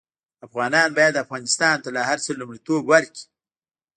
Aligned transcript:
افغانان 0.47 0.89
باید 0.97 1.21
افغانستان 1.23 1.75
ته 1.83 1.89
له 1.95 2.01
هر 2.09 2.17
څه 2.25 2.31
لومړيتوب 2.39 2.81
ورکړي 2.91 3.23